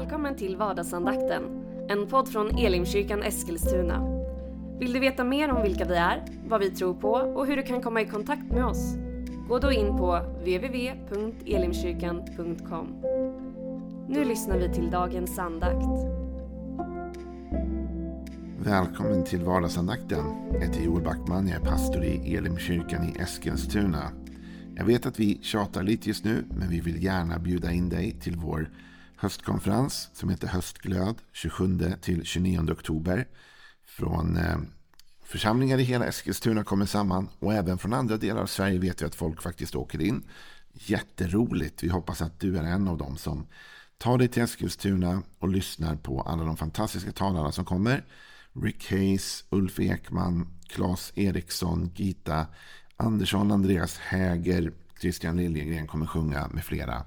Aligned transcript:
Välkommen 0.00 0.36
till 0.36 0.56
vardagsandakten, 0.56 1.42
en 1.88 2.06
podd 2.06 2.28
från 2.28 2.58
Elimkyrkan 2.58 3.22
Eskilstuna. 3.22 4.22
Vill 4.78 4.92
du 4.92 5.00
veta 5.00 5.24
mer 5.24 5.50
om 5.50 5.62
vilka 5.62 5.84
vi 5.84 5.94
är, 5.94 6.24
vad 6.48 6.60
vi 6.60 6.70
tror 6.70 6.94
på 6.94 7.10
och 7.10 7.46
hur 7.46 7.56
du 7.56 7.62
kan 7.62 7.82
komma 7.82 8.00
i 8.00 8.06
kontakt 8.06 8.52
med 8.52 8.64
oss? 8.64 8.94
Gå 9.48 9.58
då 9.58 9.72
in 9.72 9.96
på 9.96 10.20
www.elimkyrkan.com. 10.38 12.86
Nu 14.08 14.24
lyssnar 14.24 14.58
vi 14.58 14.74
till 14.74 14.90
dagens 14.90 15.38
andakt. 15.38 15.86
Välkommen 18.58 19.24
till 19.24 19.44
vardagsandakten. 19.44 20.24
Jag 20.52 20.60
heter 20.60 20.80
Joel 20.80 21.04
Backman, 21.04 21.48
jag 21.48 21.60
är 21.60 21.64
pastor 21.66 22.04
i 22.04 22.36
Elimkyrkan 22.36 23.04
i 23.04 23.14
Eskilstuna. 23.20 24.10
Jag 24.74 24.84
vet 24.84 25.06
att 25.06 25.20
vi 25.20 25.38
tjatar 25.42 25.82
lite 25.82 26.08
just 26.08 26.24
nu, 26.24 26.44
men 26.48 26.68
vi 26.68 26.80
vill 26.80 27.04
gärna 27.04 27.38
bjuda 27.38 27.72
in 27.72 27.88
dig 27.88 28.16
till 28.20 28.36
vår 28.36 28.70
höstkonferens 29.20 30.10
som 30.12 30.28
heter 30.28 30.48
Höstglöd 30.48 31.16
27 31.32 31.92
till 32.00 32.24
29 32.24 32.72
oktober. 32.72 33.28
Från 33.84 34.36
eh, 34.36 34.58
församlingar 35.24 35.78
i 35.78 35.82
hela 35.82 36.06
Eskilstuna 36.06 36.64
kommer 36.64 36.86
samman 36.86 37.28
och 37.38 37.54
även 37.54 37.78
från 37.78 37.92
andra 37.92 38.16
delar 38.16 38.42
av 38.42 38.46
Sverige 38.46 38.78
vet 38.78 39.02
vi 39.02 39.06
att 39.06 39.14
folk 39.14 39.42
faktiskt 39.42 39.74
åker 39.74 40.00
in. 40.00 40.22
Jätteroligt. 40.72 41.82
Vi 41.82 41.88
hoppas 41.88 42.22
att 42.22 42.40
du 42.40 42.58
är 42.58 42.62
en 42.62 42.88
av 42.88 42.98
dem 42.98 43.16
som 43.16 43.46
tar 43.98 44.18
dig 44.18 44.28
till 44.28 44.42
Eskilstuna 44.42 45.22
och 45.38 45.48
lyssnar 45.48 45.96
på 45.96 46.22
alla 46.22 46.44
de 46.44 46.56
fantastiska 46.56 47.12
talarna 47.12 47.52
som 47.52 47.64
kommer. 47.64 48.04
Rick 48.52 48.90
Hayes, 48.90 49.44
Ulf 49.50 49.80
Ekman, 49.80 50.48
Claes 50.68 51.12
Eriksson, 51.14 51.90
Gita 51.94 52.46
Andersson, 52.96 53.52
Andreas 53.52 53.98
Häger, 53.98 54.72
Christian 55.00 55.36
Liljegren 55.36 55.86
kommer 55.86 56.06
sjunga 56.06 56.48
med 56.48 56.64
flera. 56.64 57.04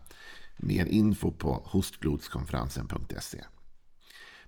Mer 0.57 0.85
info 0.85 1.31
på 1.31 1.63
hostblodskonferensen.se. 1.65 3.43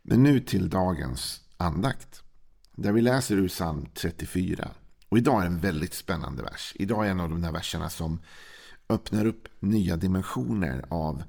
Men 0.01 0.23
nu 0.23 0.39
till 0.39 0.69
dagens 0.69 1.41
andakt. 1.57 2.23
Där 2.71 2.91
vi 2.91 3.01
läser 3.01 3.35
ur 3.35 3.47
psalm 3.47 3.85
34. 3.93 4.71
Och 5.09 5.17
idag 5.17 5.41
är 5.41 5.45
en 5.45 5.59
väldigt 5.59 5.93
spännande 5.93 6.43
vers. 6.43 6.73
Idag 6.75 7.05
är 7.07 7.11
en 7.11 7.19
av 7.19 7.29
de 7.29 7.41
där 7.41 7.51
verserna 7.51 7.89
som 7.89 8.19
öppnar 8.89 9.25
upp 9.25 9.47
nya 9.59 9.97
dimensioner 9.97 10.85
av 10.89 11.23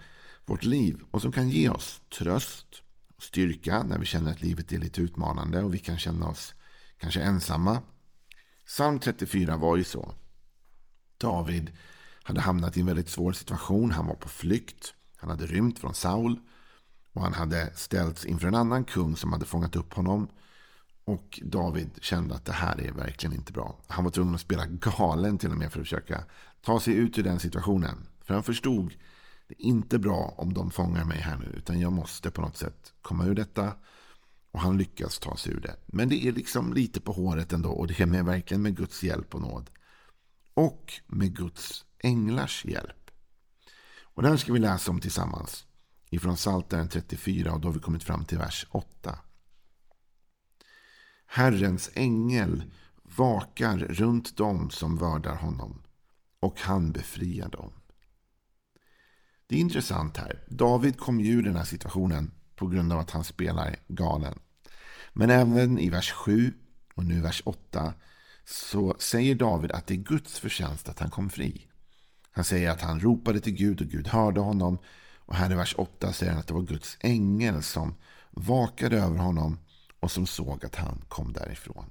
vårt 0.44 0.64
liv. 0.64 1.00
Och 1.10 1.22
som 1.22 1.32
kan 1.32 1.48
ge 1.48 1.68
oss 1.68 2.00
tröst 2.18 2.82
och 3.16 3.22
styrka 3.22 3.82
när 3.82 3.98
vi 3.98 4.06
känner 4.06 4.30
att 4.30 4.42
livet 4.42 4.72
är 4.72 4.78
lite 4.78 5.00
utmanande. 5.00 5.62
Och 5.62 5.74
vi 5.74 5.78
kan 5.78 5.98
känna 5.98 6.28
oss 6.28 6.54
kanske 6.98 7.20
ensamma. 7.20 7.82
Psalm 8.66 8.98
34 8.98 9.56
var 9.56 9.76
ju 9.76 9.84
så. 9.84 10.14
David 11.18 11.72
hade 12.26 12.40
hamnat 12.40 12.76
i 12.76 12.80
en 12.80 12.86
väldigt 12.86 13.08
svår 13.08 13.32
situation. 13.32 13.90
Han 13.90 14.06
var 14.06 14.14
på 14.14 14.28
flykt. 14.28 14.94
Han 15.16 15.30
hade 15.30 15.46
rymt 15.46 15.78
från 15.78 15.94
Saul. 15.94 16.40
Och 17.12 17.22
han 17.22 17.34
hade 17.34 17.72
ställts 17.74 18.24
inför 18.24 18.48
en 18.48 18.54
annan 18.54 18.84
kung 18.84 19.16
som 19.16 19.32
hade 19.32 19.44
fångat 19.44 19.76
upp 19.76 19.94
honom. 19.94 20.28
Och 21.04 21.40
David 21.42 21.90
kände 22.00 22.34
att 22.34 22.44
det 22.44 22.52
här 22.52 22.80
är 22.80 22.92
verkligen 22.92 23.36
inte 23.36 23.52
bra. 23.52 23.80
Han 23.86 24.04
var 24.04 24.10
tvungen 24.10 24.34
att 24.34 24.40
spela 24.40 24.66
galen 24.66 25.38
till 25.38 25.50
och 25.50 25.56
med 25.56 25.72
för 25.72 25.80
att 25.80 25.86
försöka 25.86 26.24
ta 26.62 26.80
sig 26.80 26.94
ut 26.94 27.18
ur 27.18 27.22
den 27.22 27.40
situationen. 27.40 28.06
För 28.24 28.34
han 28.34 28.42
förstod 28.42 28.94
det 29.48 29.54
är 29.54 29.66
inte 29.66 29.98
bra 29.98 30.34
om 30.36 30.54
de 30.54 30.70
fångar 30.70 31.04
mig 31.04 31.18
här 31.18 31.36
nu. 31.36 31.52
Utan 31.56 31.80
jag 31.80 31.92
måste 31.92 32.30
på 32.30 32.40
något 32.40 32.56
sätt 32.56 32.92
komma 33.02 33.24
ur 33.24 33.34
detta. 33.34 33.72
Och 34.50 34.60
han 34.60 34.78
lyckas 34.78 35.18
ta 35.18 35.36
sig 35.36 35.52
ur 35.52 35.60
det. 35.60 35.76
Men 35.86 36.08
det 36.08 36.26
är 36.26 36.32
liksom 36.32 36.72
lite 36.72 37.00
på 37.00 37.12
håret 37.12 37.52
ändå. 37.52 37.70
Och 37.70 37.86
det 37.86 38.00
är 38.00 38.06
med, 38.06 38.24
verkligen 38.24 38.62
med 38.62 38.76
Guds 38.76 39.02
hjälp 39.02 39.34
och 39.34 39.40
nåd. 39.40 39.70
Och 40.54 40.92
med 41.06 41.36
Guds 41.36 41.85
änglars 41.98 42.64
hjälp. 42.64 43.10
Och 44.00 44.22
det 44.22 44.28
här 44.28 44.36
ska 44.36 44.52
vi 44.52 44.58
läsa 44.58 44.90
om 44.90 45.00
tillsammans. 45.00 45.66
Ifrån 46.10 46.36
Psaltaren 46.36 46.88
34 46.88 47.52
och 47.52 47.60
då 47.60 47.68
har 47.68 47.72
vi 47.72 47.80
kommit 47.80 48.04
fram 48.04 48.24
till 48.24 48.38
vers 48.38 48.66
8. 48.70 49.18
Herrens 51.26 51.90
ängel 51.94 52.64
vakar 53.02 53.78
runt 53.78 54.36
dem 54.36 54.70
som 54.70 54.96
vördar 54.96 55.34
honom. 55.34 55.82
Och 56.40 56.60
han 56.60 56.92
befriar 56.92 57.48
dem. 57.48 57.72
Det 59.46 59.56
är 59.56 59.60
intressant 59.60 60.16
här. 60.16 60.44
David 60.48 60.98
kom 60.98 61.20
ju 61.20 61.32
ur 61.32 61.42
den 61.42 61.56
här 61.56 61.64
situationen 61.64 62.30
på 62.56 62.66
grund 62.66 62.92
av 62.92 62.98
att 62.98 63.10
han 63.10 63.24
spelar 63.24 63.76
galen. 63.88 64.38
Men 65.12 65.30
även 65.30 65.78
i 65.78 65.90
vers 65.90 66.12
7 66.12 66.52
och 66.94 67.04
nu 67.04 67.20
vers 67.20 67.42
8 67.44 67.94
så 68.44 68.96
säger 68.98 69.34
David 69.34 69.72
att 69.72 69.86
det 69.86 69.94
är 69.94 69.98
Guds 69.98 70.40
förtjänst 70.40 70.88
att 70.88 70.98
han 70.98 71.10
kom 71.10 71.30
fri. 71.30 71.68
Han 72.36 72.44
säger 72.44 72.70
att 72.70 72.80
han 72.80 73.00
ropade 73.00 73.40
till 73.40 73.52
Gud 73.52 73.80
och 73.80 73.86
Gud 73.86 74.08
hörde 74.08 74.40
honom. 74.40 74.78
Och 75.26 75.34
här 75.34 75.52
i 75.52 75.54
vers 75.54 75.74
8 75.78 76.12
säger 76.12 76.32
han 76.32 76.40
att 76.40 76.46
det 76.46 76.54
var 76.54 76.62
Guds 76.62 76.96
ängel 77.00 77.62
som 77.62 77.94
vakade 78.30 78.98
över 78.98 79.16
honom 79.16 79.58
och 80.00 80.10
som 80.10 80.26
såg 80.26 80.64
att 80.64 80.74
han 80.74 81.04
kom 81.08 81.32
därifrån. 81.32 81.90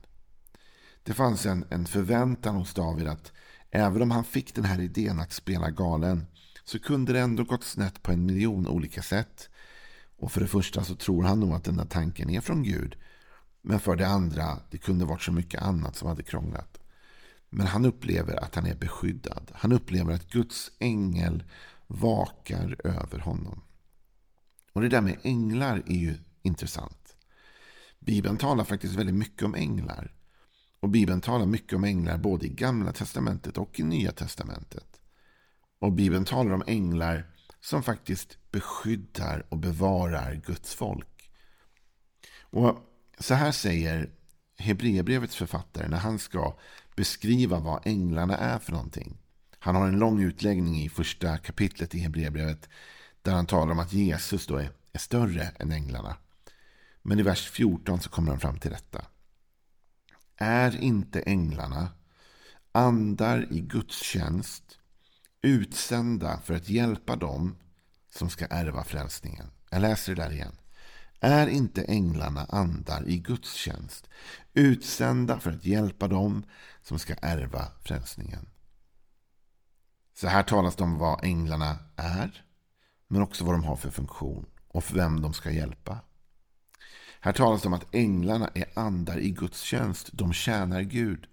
Det 1.03 1.13
fanns 1.13 1.45
en, 1.45 1.66
en 1.69 1.85
förväntan 1.85 2.56
hos 2.56 2.73
David 2.73 3.07
att 3.07 3.31
även 3.72 4.01
om 4.01 4.11
han 4.11 4.23
fick 4.23 4.56
den 4.56 4.66
här 4.66 4.81
idén 4.81 5.19
att 5.19 5.33
spela 5.33 5.69
galen 5.69 6.25
så 6.63 6.79
kunde 6.79 7.13
det 7.13 7.19
ändå 7.19 7.44
gått 7.44 7.63
snett 7.63 8.01
på 8.01 8.12
en 8.12 8.25
miljon 8.25 8.67
olika 8.67 9.01
sätt. 9.01 9.50
Och 10.17 10.31
för 10.31 10.41
det 10.41 10.47
första 10.47 10.83
så 10.83 10.95
tror 10.95 11.23
han 11.23 11.39
nog 11.39 11.53
att 11.53 11.63
den 11.63 11.77
där 11.77 11.85
tanken 11.85 12.29
är 12.29 12.41
från 12.41 12.63
Gud. 12.63 12.95
Men 13.62 13.79
för 13.79 13.95
det 13.95 14.07
andra, 14.07 14.59
det 14.69 14.77
kunde 14.77 15.06
varit 15.06 15.22
så 15.22 15.31
mycket 15.31 15.62
annat 15.62 15.95
som 15.95 16.07
hade 16.07 16.23
krånglat. 16.23 16.79
Men 17.58 17.68
han 17.68 17.86
upplever 17.86 18.44
att 18.44 18.56
han 18.56 18.66
är 18.66 18.76
beskyddad. 18.76 19.52
Han 19.54 19.72
upplever 19.72 20.14
att 20.14 20.30
Guds 20.30 20.72
ängel 20.80 21.44
vakar 21.88 22.76
över 22.84 23.20
honom. 23.20 23.64
Och 24.74 24.82
det 24.82 24.90
där 24.90 25.02
med 25.02 25.18
änglar 25.24 25.84
är 25.86 25.96
ju 25.96 26.18
intressant. 26.42 27.16
Bibeln 28.00 28.38
talar 28.38 28.64
faktiskt 28.64 28.96
väldigt 28.96 29.16
mycket 29.16 29.44
om 29.44 29.56
änglar. 29.56 30.14
Och 30.80 30.90
Bibeln 30.90 31.22
talar 31.22 31.46
mycket 31.46 31.74
om 31.74 31.84
änglar 31.84 32.18
både 32.18 32.46
i 32.46 32.50
Gamla 32.50 32.92
Testamentet 32.92 33.58
och 33.58 33.80
i 33.80 33.84
Nya 33.84 34.12
Testamentet. 34.12 35.02
Och 35.80 35.92
Bibeln 35.92 36.26
talar 36.26 36.52
om 36.52 36.64
änglar 36.68 37.32
som 37.62 37.84
faktiskt 37.84 38.52
beskyddar 38.52 39.46
och 39.50 39.58
bevarar 39.58 40.42
Guds 40.46 40.76
folk. 40.76 41.32
Och 42.40 42.78
så 43.20 43.34
här 43.34 43.52
säger 43.52 44.10
Hebreerbrevets 44.58 45.36
författare 45.36 45.88
när 45.88 45.98
han 45.98 46.20
ska 46.20 46.58
beskriva 46.95 47.59
vad 47.59 47.88
änglarna 47.88 48.38
är 48.38 48.59
för 48.59 48.72
någonting. 48.72 49.17
Han 49.59 49.75
har 49.75 49.88
en 49.88 50.00
lång 50.00 50.22
utläggning 50.22 50.81
i 50.81 50.89
första 50.89 51.38
kapitlet 51.38 51.95
i 51.95 52.00
Hebreerbrevet 52.00 52.69
där 53.22 53.31
han 53.31 53.45
talar 53.45 53.72
om 53.72 53.79
att 53.79 53.94
Jesus 53.94 54.47
då 54.47 54.57
är, 54.57 54.72
är 54.94 55.00
större 55.00 55.51
än 55.59 55.72
änglarna. 55.72 56.17
Men 57.01 57.19
i 57.19 57.23
vers 57.23 57.50
14 57.50 58.00
så 58.00 58.09
kommer 58.09 58.29
han 58.29 58.39
fram 58.39 58.59
till 58.59 58.72
detta. 58.72 59.06
Är 60.38 60.83
inte 60.83 61.22
änglarna 61.22 61.88
andar 62.72 63.53
i 63.53 63.62
Guds 63.62 64.01
tjänst 64.01 64.79
utsända 65.41 66.39
för 66.44 66.53
att 66.53 66.69
hjälpa 66.69 67.16
dem 67.16 67.56
som 68.09 68.29
ska 68.29 68.45
ärva 68.45 68.83
frälsningen? 68.83 69.47
Jag 69.69 69.81
läser 69.81 70.16
det 70.16 70.22
där 70.22 70.31
igen. 70.31 70.56
Är 71.20 71.48
inte 71.48 71.84
änglarna 71.84 72.46
andar 72.50 73.08
i 73.09 73.18
Guds 73.18 73.53
tjänst, 73.53 74.09
utsända 74.53 75.40
för 75.40 75.52
att 75.52 75.66
hjälpa 75.66 76.08
dem 76.08 76.44
som 76.81 77.00
ska 77.00 77.16
ärva 77.22 77.68
frälsningen? 77.81 78.50
Så 80.14 80.28
här 80.28 80.44
talas 80.44 80.75
det 80.75 80.84
om 80.84 80.98
vad 80.98 81.24
änglarna 81.24 81.78
är, 81.96 82.46
men 83.08 83.22
också 83.22 83.46
vad 83.46 83.54
de 83.54 83.64
har 83.64 83.75
för 83.75 83.90
funktion 83.90 84.46
och 84.68 84.84
för 84.84 84.96
vem 84.96 85.22
de 85.22 85.34
ska 85.34 85.52
hjälpa. 85.52 86.00
Här 87.20 87.34
talas 87.34 87.62
det 87.62 87.68
om 87.68 87.74
att 87.74 87.96
änglarna 87.96 88.50
är 88.54 88.66
andar 88.80 89.20
i 89.20 89.30
Guds 89.30 89.62
tjänst. 89.62 90.09
De 90.14 90.34
tjänar 90.34 90.81
Gud. 90.81 91.28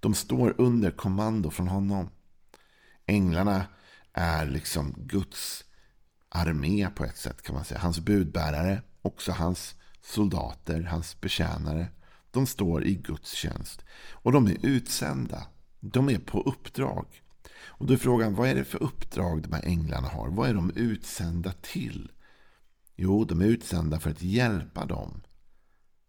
De 0.00 0.14
står 0.14 0.54
under 0.58 0.90
kommando 0.90 1.50
från 1.50 1.68
honom. 1.68 2.10
Änglarna 3.06 3.66
är 4.12 4.46
liksom 4.46 4.94
Guds 4.96 5.64
armé 6.28 6.88
på 6.94 7.04
ett 7.04 7.16
sätt 7.16 7.42
kan 7.42 7.54
man 7.54 7.64
säga. 7.64 7.80
Hans 7.80 8.00
budbärare 8.00 8.82
också 9.02 9.32
hans 9.32 9.74
soldater, 10.02 10.82
hans 10.82 11.20
betjänare. 11.20 11.88
De 12.30 12.46
står 12.46 12.84
i 12.84 12.94
Guds 12.94 13.32
tjänst. 13.32 13.84
Och 14.10 14.32
de 14.32 14.46
är 14.46 14.56
utsända. 14.62 15.46
De 15.80 16.08
är 16.08 16.18
på 16.18 16.40
uppdrag. 16.40 17.06
Och 17.60 17.86
då 17.86 17.94
är 17.94 17.98
frågan, 17.98 18.34
vad 18.34 18.48
är 18.48 18.54
det 18.54 18.64
för 18.64 18.82
uppdrag 18.82 19.42
de 19.42 19.52
här 19.52 19.64
änglarna 19.66 20.08
har? 20.08 20.28
Vad 20.28 20.48
är 20.48 20.54
de 20.54 20.70
utsända 20.70 21.52
till? 21.52 22.10
Jo, 22.96 23.24
de 23.24 23.40
är 23.40 23.46
utsända 23.46 24.00
för 24.00 24.10
att 24.10 24.22
hjälpa 24.22 24.86
dem 24.86 25.22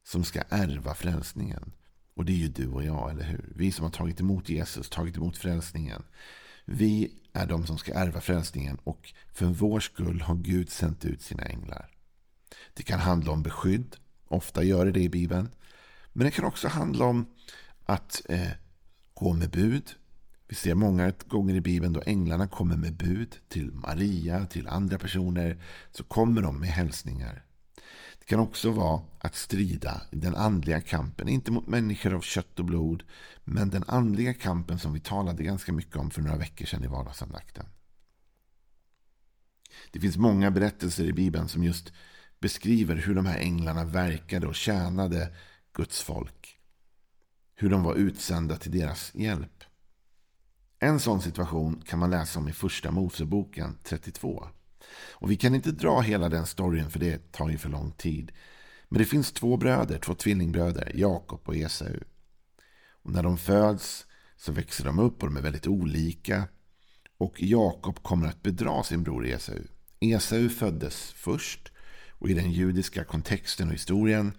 som 0.04 0.24
ska 0.24 0.42
ärva 0.50 0.94
frälsningen. 0.94 1.72
Och 2.16 2.26
det 2.26 2.32
är 2.32 2.38
ju 2.38 2.48
du 2.48 2.68
och 2.68 2.84
jag, 2.84 3.12
eller 3.12 3.24
hur? 3.24 3.54
Vi 3.56 3.72
som 3.72 3.84
har 3.84 3.92
tagit 3.92 4.20
emot 4.20 4.50
Jesus, 4.50 4.90
tagit 4.90 5.18
emot 5.18 5.38
frälsningen. 5.38 6.04
Vi 6.66 7.14
är 7.34 7.48
de 7.48 7.66
som 7.66 7.78
ska 7.78 7.94
ärva 7.94 8.22
frälsningen 8.22 8.78
och 8.84 9.14
för 9.34 9.46
vår 9.46 9.80
skull 9.80 10.22
har 10.22 10.36
Gud 10.36 10.70
sänt 10.70 11.06
ut 11.06 11.22
sina 11.22 11.44
änglar. 11.44 11.99
Det 12.74 12.84
kan 12.84 13.00
handla 13.00 13.32
om 13.32 13.44
beskydd. 13.44 13.96
Ofta 14.28 14.64
gör 14.64 14.86
det 14.86 14.92
det 14.92 15.04
i 15.04 15.10
Bibeln. 15.10 15.50
Men 16.14 16.26
det 16.26 16.32
kan 16.32 16.46
också 16.46 16.68
handla 16.68 17.06
om 17.06 17.26
att 17.86 18.22
eh, 18.30 18.52
gå 19.14 19.34
med 19.34 19.50
bud. 19.50 19.92
Vi 20.48 20.56
ser 20.56 20.76
många 20.76 21.14
gånger 21.28 21.56
i 21.56 21.62
Bibeln 21.62 21.94
då 21.94 22.02
änglarna 22.06 22.48
kommer 22.48 22.78
med 22.78 22.94
bud 22.94 23.36
till 23.48 23.72
Maria, 23.72 24.46
till 24.46 24.68
andra 24.68 24.98
personer. 24.98 25.64
Så 25.92 26.04
kommer 26.04 26.42
de 26.42 26.60
med 26.60 26.70
hälsningar. 26.70 27.44
Det 28.20 28.26
kan 28.26 28.40
också 28.40 28.72
vara 28.72 29.02
att 29.20 29.36
strida 29.36 30.02
i 30.12 30.16
den 30.16 30.36
andliga 30.36 30.82
kampen. 30.82 31.30
Inte 31.30 31.52
mot 31.52 31.68
människor 31.68 32.14
av 32.14 32.22
kött 32.22 32.60
och 32.60 32.66
blod. 32.66 33.04
Men 33.44 33.70
den 33.70 33.84
andliga 33.88 34.34
kampen 34.34 34.80
som 34.80 34.94
vi 34.94 35.00
talade 35.00 35.44
ganska 35.44 35.74
mycket 35.74 35.96
om 35.96 36.12
för 36.12 36.22
några 36.22 36.38
veckor 36.38 36.66
sedan 36.66 36.84
i 36.84 36.88
vardagsandakten. 36.88 37.66
Det 39.92 40.00
finns 40.00 40.18
många 40.18 40.52
berättelser 40.52 41.04
i 41.04 41.14
Bibeln 41.14 41.48
som 41.48 41.64
just 41.64 41.94
beskriver 42.40 42.96
hur 42.96 43.16
de 43.16 43.26
här 43.26 43.40
änglarna 43.40 43.86
verkade 43.86 44.48
och 44.48 44.56
tjänade 44.56 45.36
Guds 45.74 46.02
folk. 46.02 46.58
Hur 47.56 47.70
de 47.70 47.84
var 47.84 47.96
utsända 47.96 48.58
till 48.58 48.72
deras 48.72 49.16
hjälp. 49.16 49.64
En 50.80 51.00
sån 51.00 51.22
situation 51.22 51.84
kan 51.86 52.00
man 52.00 52.10
läsa 52.10 52.40
om 52.40 52.48
i 52.48 52.54
första 52.54 52.92
Moseboken 52.92 53.78
32. 53.84 54.48
Och 55.12 55.32
vi 55.32 55.36
kan 55.36 55.56
inte 55.56 55.72
dra 55.72 56.02
hela 56.02 56.30
den 56.30 56.46
storyn 56.46 56.90
för 56.90 57.00
det 57.00 57.32
tar 57.32 57.50
ju 57.50 57.58
för 57.58 57.70
lång 57.70 57.92
tid. 57.92 58.32
Men 58.90 59.00
det 59.00 59.06
finns 59.06 59.32
två 59.32 59.58
bröder, 59.58 60.00
två 60.00 60.16
tvillingbröder, 60.16 60.92
Jakob 60.96 61.42
och 61.46 61.56
Esau. 61.56 62.00
Och 62.92 63.12
när 63.12 63.24
de 63.24 63.38
föds 63.38 64.06
så 64.38 64.52
växer 64.52 64.86
de 64.86 65.00
upp 65.00 65.24
och 65.24 65.30
de 65.30 65.38
är 65.38 65.42
väldigt 65.42 65.68
olika. 65.68 66.44
Och 67.18 67.42
Jakob 67.42 68.04
kommer 68.04 68.28
att 68.28 68.44
bedra 68.44 68.84
sin 68.84 69.04
bror 69.04 69.28
Esau. 69.28 69.60
Esau 70.00 70.50
föddes 70.50 71.12
först 71.12 71.69
och 72.20 72.30
i 72.30 72.34
den 72.34 72.52
judiska 72.52 73.04
kontexten 73.04 73.68
och 73.68 73.74
historien 73.74 74.34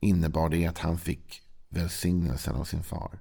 innebar 0.00 0.48
det 0.48 0.66
att 0.66 0.78
han 0.78 0.98
fick 0.98 1.42
välsignelsen 1.68 2.54
av 2.54 2.64
sin 2.64 2.82
far. 2.82 3.18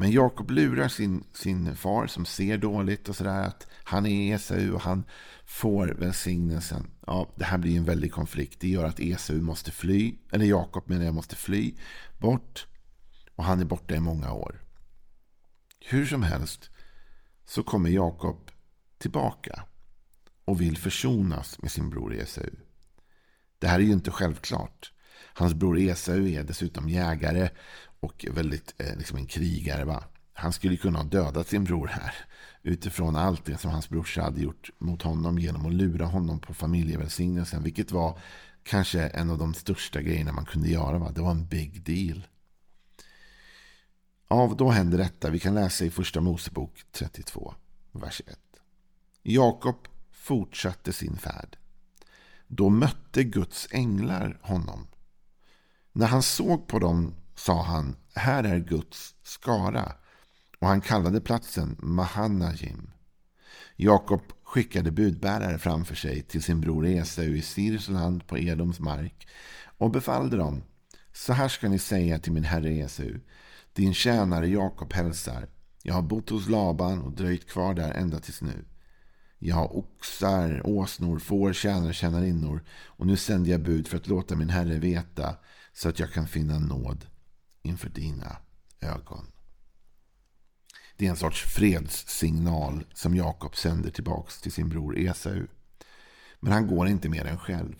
Men 0.00 0.10
Jakob 0.10 0.50
lurar 0.50 0.88
sin, 0.88 1.24
sin 1.32 1.76
far 1.76 2.06
som 2.06 2.24
ser 2.24 2.58
dåligt 2.58 3.08
och 3.08 3.16
sådär 3.16 3.42
att 3.42 3.66
han 3.84 4.06
är 4.06 4.34
Esau 4.34 4.72
och 4.74 4.80
han 4.80 5.04
får 5.44 5.86
välsignelsen. 5.88 6.90
Ja, 7.06 7.32
det 7.36 7.44
här 7.44 7.58
blir 7.58 7.76
en 7.76 7.84
väldig 7.84 8.12
konflikt. 8.12 8.60
Det 8.60 8.68
gör 8.68 8.84
att 8.84 9.00
Esau 9.00 9.40
måste 9.40 9.70
fly, 9.70 10.14
eller 10.32 10.44
Jakob 10.44 10.88
menar 10.88 11.04
jag 11.04 11.14
måste 11.14 11.36
fly 11.36 11.74
bort. 12.18 12.66
Och 13.34 13.44
han 13.44 13.60
är 13.60 13.64
borta 13.64 13.94
i 13.94 14.00
många 14.00 14.32
år. 14.32 14.62
Hur 15.80 16.06
som 16.06 16.22
helst 16.22 16.70
så 17.44 17.62
kommer 17.62 17.90
Jakob 17.90 18.50
tillbaka 18.98 19.62
och 20.44 20.60
vill 20.60 20.78
försonas 20.78 21.62
med 21.62 21.70
sin 21.70 21.90
bror 21.90 22.14
Esau. 22.14 22.50
Det 23.58 23.66
här 23.66 23.78
är 23.78 23.84
ju 23.84 23.92
inte 23.92 24.10
självklart. 24.10 24.92
Hans 25.34 25.54
bror 25.54 25.78
Esau 25.78 26.26
är 26.26 26.42
dessutom 26.42 26.88
jägare 26.88 27.50
och 28.00 28.26
väldigt 28.30 28.74
eh, 28.78 28.96
liksom 28.96 29.18
en 29.18 29.26
krigare. 29.26 29.84
Va? 29.84 30.04
Han 30.32 30.52
skulle 30.52 30.76
kunna 30.76 30.98
ha 30.98 31.04
dödat 31.04 31.48
sin 31.48 31.64
bror 31.64 31.86
här 31.86 32.14
utifrån 32.62 33.16
allt 33.16 33.44
det 33.44 33.58
som 33.58 33.70
hans 33.70 33.88
brorsa 33.88 34.22
hade 34.22 34.40
gjort 34.40 34.70
mot 34.78 35.02
honom 35.02 35.38
genom 35.38 35.66
att 35.66 35.74
lura 35.74 36.06
honom 36.06 36.40
på 36.40 36.54
familjevälsignelsen. 36.54 37.62
Vilket 37.62 37.92
var 37.92 38.18
kanske 38.62 39.00
en 39.00 39.30
av 39.30 39.38
de 39.38 39.54
största 39.54 40.02
grejerna 40.02 40.32
man 40.32 40.44
kunde 40.44 40.68
göra. 40.68 40.98
Va? 40.98 41.10
Det 41.10 41.20
var 41.20 41.30
en 41.30 41.46
big 41.46 41.82
deal. 41.82 42.26
Av 44.28 44.56
då 44.56 44.70
händer 44.70 44.98
detta. 44.98 45.30
Vi 45.30 45.38
kan 45.38 45.54
läsa 45.54 45.84
i 45.84 45.90
första 45.90 46.20
Mosebok 46.20 46.84
32, 46.92 47.54
vers 47.92 48.22
1. 48.26 48.38
Jakob 49.22 49.88
fortsatte 50.12 50.92
sin 50.92 51.16
färd. 51.16 51.56
Då 52.48 52.68
mötte 52.68 53.24
Guds 53.24 53.68
änglar 53.70 54.38
honom. 54.42 54.86
När 55.92 56.06
han 56.06 56.22
såg 56.22 56.68
på 56.68 56.78
dem 56.78 57.14
sa 57.34 57.62
han, 57.62 57.96
här 58.14 58.44
är 58.44 58.58
Guds 58.58 59.14
skara. 59.22 59.92
Och 60.58 60.66
han 60.66 60.80
kallade 60.80 61.20
platsen 61.20 61.76
Mahanajim. 61.78 62.90
Jakob 63.76 64.22
skickade 64.44 64.90
budbärare 64.90 65.58
framför 65.58 65.94
sig 65.94 66.22
till 66.22 66.42
sin 66.42 66.60
bror 66.60 66.86
Esau 66.86 67.24
i 67.24 67.42
Sirs 67.42 67.88
land 67.88 68.26
på 68.26 68.38
Edoms 68.38 68.80
mark 68.80 69.28
och 69.78 69.90
befallde 69.90 70.36
dem. 70.36 70.62
Så 71.12 71.32
här 71.32 71.48
ska 71.48 71.68
ni 71.68 71.78
säga 71.78 72.18
till 72.18 72.32
min 72.32 72.44
herre 72.44 72.70
Esau. 72.70 73.14
Din 73.72 73.94
tjänare 73.94 74.48
Jakob 74.48 74.92
hälsar. 74.92 75.48
Jag 75.82 75.94
har 75.94 76.02
bott 76.02 76.30
hos 76.30 76.48
Laban 76.48 77.02
och 77.02 77.12
dröjt 77.12 77.48
kvar 77.48 77.74
där 77.74 77.92
ända 77.92 78.20
tills 78.20 78.42
nu. 78.42 78.64
Jag 79.38 79.56
har 79.56 79.76
oxar, 79.76 80.60
åsnor, 80.64 81.18
får, 81.18 81.52
tjänare, 81.52 81.92
tjänarinnor 81.92 82.64
och 82.86 83.06
nu 83.06 83.16
sänder 83.16 83.50
jag 83.50 83.62
bud 83.62 83.88
för 83.88 83.96
att 83.96 84.06
låta 84.06 84.36
min 84.36 84.50
herre 84.50 84.78
veta 84.78 85.36
så 85.72 85.88
att 85.88 85.98
jag 85.98 86.12
kan 86.12 86.28
finna 86.28 86.58
nåd 86.58 87.06
inför 87.62 87.88
dina 87.88 88.36
ögon. 88.80 89.26
Det 90.96 91.06
är 91.06 91.10
en 91.10 91.16
sorts 91.16 91.42
fredssignal 91.42 92.84
som 92.94 93.16
Jakob 93.16 93.56
sänder 93.56 93.90
tillbaka 93.90 94.30
till 94.42 94.52
sin 94.52 94.68
bror 94.68 94.98
Esau. 94.98 95.46
Men 96.40 96.52
han 96.52 96.66
går 96.66 96.88
inte 96.88 97.08
mer 97.08 97.24
än 97.24 97.38
själv. 97.38 97.74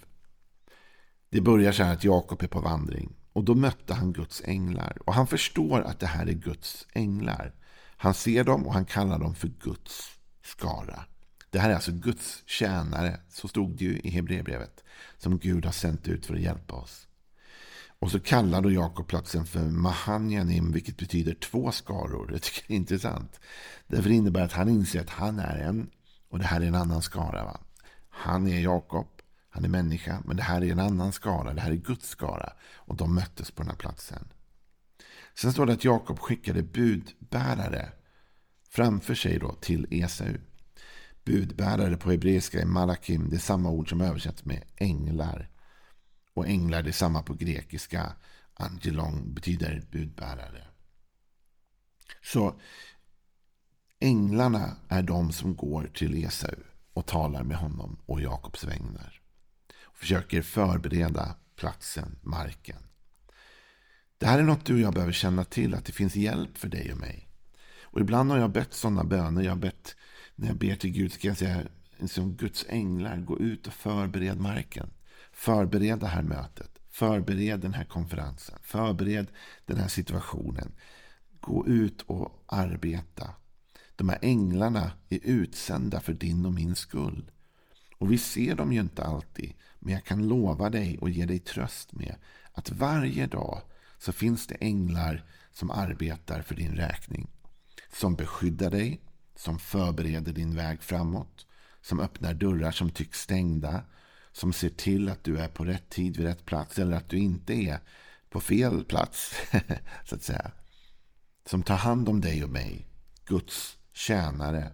Det 1.30 1.40
börjar 1.40 1.72
så 1.72 1.82
här 1.82 1.92
att 1.92 2.04
Jakob 2.04 2.42
är 2.42 2.46
på 2.46 2.60
vandring. 2.60 3.16
Och 3.32 3.44
då 3.44 3.54
mötte 3.54 3.94
han 3.94 4.12
Guds 4.12 4.42
änglar. 4.44 4.98
Och 5.06 5.14
han 5.14 5.26
förstår 5.26 5.80
att 5.80 6.00
det 6.00 6.06
här 6.06 6.26
är 6.26 6.32
Guds 6.32 6.86
änglar. 6.92 7.54
Han 7.96 8.14
ser 8.14 8.44
dem 8.44 8.66
och 8.66 8.72
han 8.72 8.84
kallar 8.84 9.18
dem 9.18 9.34
för 9.34 9.48
Guds 9.48 10.18
skara. 10.42 11.04
Det 11.50 11.58
här 11.58 11.70
är 11.70 11.74
alltså 11.74 11.92
Guds 11.92 12.42
tjänare. 12.46 13.20
Så 13.28 13.48
stod 13.48 13.76
det 13.76 13.84
ju 13.84 13.98
i 13.98 14.10
Hebreerbrevet. 14.10 14.84
Som 15.18 15.38
Gud 15.38 15.64
har 15.64 15.72
sänt 15.72 16.08
ut 16.08 16.26
för 16.26 16.34
att 16.34 16.40
hjälpa 16.40 16.74
oss. 16.74 17.08
Och 17.98 18.10
så 18.10 18.20
kallar 18.20 18.62
då 18.62 18.70
Jakob 18.70 19.06
platsen 19.06 19.46
för 19.46 19.64
Mahanjanim, 19.64 20.72
vilket 20.72 20.96
betyder 20.96 21.34
två 21.34 21.72
skaror. 21.72 22.26
Det 22.32 22.38
tycker 22.38 22.62
jag 22.66 22.70
är 22.70 22.76
intressant. 22.76 23.40
Därför 23.86 24.10
innebär 24.10 24.44
att 24.44 24.52
han 24.52 24.68
inser 24.68 25.00
att 25.00 25.10
han 25.10 25.38
är 25.38 25.58
en 25.58 25.90
och 26.28 26.38
det 26.38 26.44
här 26.44 26.60
är 26.60 26.66
en 26.66 26.74
annan 26.74 27.02
skara. 27.02 27.44
Va? 27.44 27.60
Han 28.08 28.48
är 28.48 28.60
Jakob, 28.60 29.06
han 29.50 29.64
är 29.64 29.68
människa, 29.68 30.22
men 30.24 30.36
det 30.36 30.42
här 30.42 30.64
är 30.64 30.72
en 30.72 30.80
annan 30.80 31.12
skara. 31.12 31.54
Det 31.54 31.60
här 31.60 31.70
är 31.70 31.76
Guds 31.76 32.08
skara. 32.08 32.52
Och 32.74 32.96
de 32.96 33.14
möttes 33.14 33.50
på 33.50 33.62
den 33.62 33.70
här 33.70 33.76
platsen. 33.76 34.28
Sen 35.34 35.52
står 35.52 35.66
det 35.66 35.72
att 35.72 35.84
Jakob 35.84 36.18
skickade 36.18 36.62
budbärare 36.62 37.88
framför 38.70 39.14
sig 39.14 39.38
då 39.38 39.52
till 39.52 39.86
Esau. 39.90 40.34
Budbärare 41.28 41.96
på 41.96 42.10
hebreiska 42.10 42.60
är 42.60 42.66
malakim. 42.66 43.28
Det 43.30 43.36
är 43.36 43.40
samma 43.40 43.70
ord 43.70 43.88
som 43.88 44.00
översätts 44.00 44.44
med 44.44 44.64
änglar. 44.76 45.50
Och 46.34 46.46
änglar, 46.46 46.82
det 46.82 46.90
är 46.90 46.92
samma 46.92 47.22
på 47.22 47.34
grekiska. 47.34 48.12
Angelong 48.54 49.34
betyder 49.34 49.82
budbärare. 49.90 50.64
Så 52.22 52.60
änglarna 54.00 54.76
är 54.88 55.02
de 55.02 55.32
som 55.32 55.56
går 55.56 55.90
till 55.94 56.24
Esau 56.24 56.54
och 56.92 57.06
talar 57.06 57.42
med 57.42 57.56
honom 57.56 57.98
och 58.06 58.20
Jakobs 58.20 58.64
vägnar. 58.64 59.20
Och 59.82 59.96
försöker 59.96 60.42
förbereda 60.42 61.34
platsen, 61.56 62.18
marken. 62.22 62.82
Det 64.18 64.26
här 64.26 64.38
är 64.38 64.42
något 64.42 64.64
du 64.64 64.74
och 64.74 64.80
jag 64.80 64.94
behöver 64.94 65.12
känna 65.12 65.44
till, 65.44 65.74
att 65.74 65.84
det 65.84 65.92
finns 65.92 66.16
hjälp 66.16 66.58
för 66.58 66.68
dig 66.68 66.92
och 66.92 66.98
mig. 66.98 67.28
Och 67.82 68.00
ibland 68.00 68.30
har 68.30 68.38
jag 68.38 68.52
bett 68.52 68.74
sådana 68.74 69.04
böner. 69.04 69.42
Jag 69.42 69.50
har 69.50 69.56
bett, 69.56 69.96
när 70.38 70.48
jag 70.48 70.56
ber 70.56 70.76
till 70.76 70.90
Gud, 70.90 71.12
ska 71.12 71.28
jag 71.28 71.36
säga, 71.38 71.62
som 72.06 72.32
Guds 72.32 72.66
änglar, 72.68 73.16
gå 73.16 73.38
ut 73.38 73.66
och 73.66 73.72
förbered 73.72 74.40
marken. 74.40 74.90
Förbered 75.32 75.98
det 75.98 76.06
här 76.06 76.22
mötet. 76.22 76.78
Förbered 76.90 77.60
den 77.60 77.74
här 77.74 77.84
konferensen. 77.84 78.58
Förbered 78.62 79.26
den 79.66 79.76
här 79.76 79.88
situationen. 79.88 80.72
Gå 81.40 81.66
ut 81.66 82.02
och 82.02 82.44
arbeta. 82.46 83.34
De 83.96 84.08
här 84.08 84.18
änglarna 84.22 84.92
är 85.08 85.20
utsända 85.22 86.00
för 86.00 86.12
din 86.12 86.46
och 86.46 86.52
min 86.52 86.74
skull. 86.76 87.30
Och 87.98 88.12
vi 88.12 88.18
ser 88.18 88.54
dem 88.54 88.72
ju 88.72 88.80
inte 88.80 89.04
alltid. 89.04 89.54
Men 89.78 89.94
jag 89.94 90.04
kan 90.04 90.28
lova 90.28 90.70
dig 90.70 90.98
och 90.98 91.10
ge 91.10 91.26
dig 91.26 91.38
tröst 91.38 91.92
med 91.92 92.14
att 92.52 92.70
varje 92.70 93.26
dag 93.26 93.62
så 93.98 94.12
finns 94.12 94.46
det 94.46 94.54
änglar 94.54 95.24
som 95.52 95.70
arbetar 95.70 96.42
för 96.42 96.54
din 96.54 96.76
räkning. 96.76 97.26
Som 97.92 98.14
beskyddar 98.14 98.70
dig, 98.70 99.00
som 99.38 99.58
förbereder 99.58 100.32
din 100.32 100.56
väg 100.56 100.82
framåt, 100.82 101.46
som 101.80 102.00
öppnar 102.00 102.34
dörrar 102.34 102.70
som 102.70 102.90
tycks 102.90 103.20
stängda 103.20 103.84
som 104.32 104.52
ser 104.52 104.68
till 104.68 105.08
att 105.08 105.24
du 105.24 105.38
är 105.38 105.48
på 105.48 105.64
rätt 105.64 105.90
tid 105.90 106.16
vid 106.16 106.26
rätt 106.26 106.44
plats 106.44 106.78
eller 106.78 106.96
att 106.96 107.08
du 107.08 107.18
inte 107.18 107.52
är 107.52 107.80
på 108.30 108.40
fel 108.40 108.84
plats. 108.84 109.34
så 110.04 110.14
att 110.14 110.22
säga. 110.22 110.52
Som 111.46 111.62
tar 111.62 111.76
hand 111.76 112.08
om 112.08 112.20
dig 112.20 112.44
och 112.44 112.50
mig. 112.50 112.86
Guds 113.24 113.78
tjänare. 113.92 114.72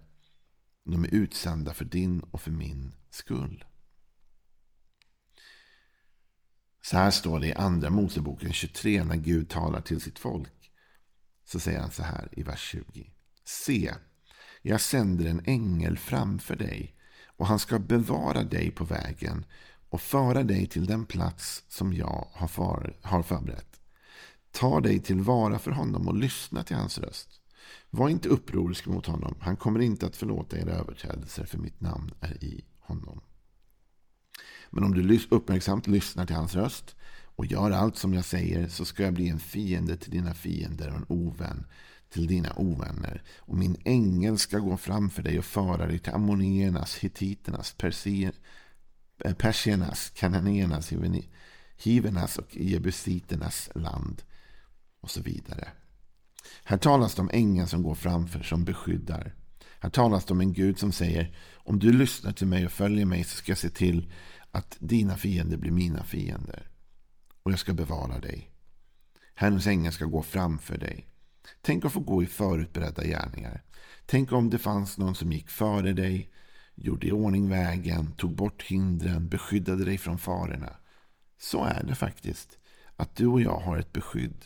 De 0.85 1.05
är 1.05 1.15
utsända 1.15 1.75
för 1.75 1.85
din 1.85 2.21
och 2.21 2.41
för 2.41 2.51
min 2.51 2.95
skull. 3.11 3.65
Så 6.83 6.97
här 6.97 7.11
står 7.11 7.41
det 7.41 7.47
i 7.47 7.55
Andra 7.55 7.91
Moseboken 7.91 8.53
23 8.53 9.05
när 9.05 9.17
Gud 9.17 9.49
talar 9.49 9.81
till 9.81 10.01
sitt 10.01 10.19
folk. 10.19 10.71
Så 11.45 11.61
säger 11.61 11.81
han 11.81 11.91
så 11.91 12.03
här 12.03 12.29
i 12.33 12.43
vers 12.43 12.61
20. 12.61 13.11
Se, 13.45 13.95
jag 14.67 14.81
sänder 14.81 15.27
en 15.27 15.43
ängel 15.45 15.99
framför 15.99 16.57
dig 16.57 16.95
och 17.27 17.47
han 17.47 17.59
ska 17.59 17.79
bevara 17.79 18.43
dig 18.43 18.71
på 18.71 18.85
vägen 18.85 19.45
och 19.89 20.01
föra 20.01 20.43
dig 20.43 20.67
till 20.67 20.87
den 20.87 21.07
plats 21.07 21.65
som 21.69 21.93
jag 21.93 22.29
har, 22.33 22.49
för, 22.49 22.97
har 23.03 23.23
förberett. 23.23 23.81
Ta 24.51 24.81
dig 24.81 24.99
tillvara 24.99 25.59
för 25.59 25.71
honom 25.71 26.09
och 26.09 26.15
lyssna 26.15 26.63
till 26.63 26.77
hans 26.77 26.99
röst. 26.99 27.41
Var 27.91 28.09
inte 28.09 28.29
upprorisk 28.29 28.87
mot 28.87 29.07
honom. 29.07 29.35
Han 29.41 29.57
kommer 29.57 29.81
inte 29.81 30.07
att 30.07 30.17
förlåta 30.17 30.59
era 30.59 30.71
överträdelser 30.71 31.45
för 31.45 31.59
mitt 31.59 31.81
namn 31.81 32.15
är 32.21 32.45
i 32.45 32.65
honom. 32.79 33.21
Men 34.71 34.85
om 34.85 34.95
du 34.95 35.21
uppmärksamt 35.31 35.87
lyssnar 35.87 36.27
till 36.27 36.37
hans 36.37 36.55
röst 36.55 36.97
och 37.37 37.47
gör 37.47 37.71
allt 37.71 37.97
som 37.97 38.15
jag 38.15 38.25
säger 38.25 38.69
så 38.69 38.85
ska 38.85 39.03
jag 39.03 39.15
bli 39.15 39.29
en 39.29 39.41
fiende 39.41 39.97
till 39.97 40.11
dina 40.11 40.35
fiender 40.35 40.89
och 40.89 40.97
en 40.97 41.07
ovän 41.09 41.67
till 42.15 42.27
dina 42.27 42.53
ovänner. 42.57 43.23
Och 43.39 43.57
min 43.57 43.77
ängel 43.85 44.39
ska 44.39 44.59
gå 44.59 44.77
framför 44.77 45.23
dig 45.23 45.39
och 45.39 45.45
föra 45.45 45.87
dig 45.87 45.99
till 45.99 46.13
ammoniernas, 46.13 46.97
hittiternas, 46.97 47.75
persiernas, 49.39 50.11
eh, 50.11 50.15
kananéernas, 50.15 50.93
hivernas 51.77 52.39
och 52.39 52.57
jebusiternas 52.57 53.71
land. 53.75 54.23
Och 55.01 55.11
så 55.11 55.21
vidare. 55.23 55.69
Här 56.65 56.79
talas 56.79 57.15
det 57.15 57.23
om 57.23 57.31
ängeln 57.33 57.67
som 57.67 57.83
går 57.83 57.95
framför, 57.95 58.43
som 58.43 58.65
beskyddar. 58.65 59.35
Här 59.81 59.91
talas 59.91 60.25
det 60.25 60.33
om 60.33 60.41
en 60.41 60.53
Gud 60.53 60.79
som 60.79 60.93
säger 60.93 61.37
om 61.55 61.79
du 61.79 61.93
lyssnar 61.93 62.33
till 62.33 62.47
mig 62.47 62.67
och 62.67 62.73
följer 62.73 63.07
mig 63.07 63.25
så 63.25 63.37
ska 63.37 63.51
jag 63.51 63.59
se 63.59 63.71
till 63.71 64.13
att 64.51 64.77
dina 64.81 65.17
fiender 65.17 65.57
blir 65.57 65.71
mina 65.71 66.05
fiender. 66.05 66.71
Och 67.43 67.53
jag 67.53 67.59
ska 67.59 67.73
bevara 67.73 68.21
dig. 68.21 68.51
Herrens 69.35 69.67
ängel 69.67 69.93
ska 69.93 70.05
gå 70.05 70.23
framför 70.23 70.79
dig. 70.79 71.14
Tänk 71.61 71.85
att 71.85 71.93
få 71.93 72.01
gå 72.01 72.23
i 72.23 72.27
förutberedda 72.27 73.05
gärningar. 73.05 73.63
Tänk 74.07 74.33
om 74.33 74.51
det 74.51 74.59
fanns 74.59 74.99
någon 74.99 75.15
som 75.15 75.33
gick 75.33 75.49
före 75.49 75.93
dig, 75.93 76.31
gjorde 76.75 77.07
i 77.07 77.13
ordning 77.13 77.49
vägen, 77.49 78.13
tog 78.13 78.35
bort 78.35 78.63
hindren, 78.63 79.29
beskyddade 79.29 79.85
dig 79.85 79.99
från 79.99 80.19
farorna. 80.19 80.77
Så 81.39 81.65
är 81.65 81.85
det 81.85 81.95
faktiskt. 81.95 82.59
Att 82.97 83.17
du 83.17 83.27
och 83.27 83.41
jag 83.41 83.59
har 83.59 83.77
ett 83.77 83.93
beskydd. 83.93 84.45